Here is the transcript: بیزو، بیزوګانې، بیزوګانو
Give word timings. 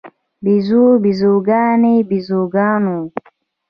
بیزو، 0.43 0.83
بیزوګانې، 1.03 1.95
بیزوګانو 2.09 2.97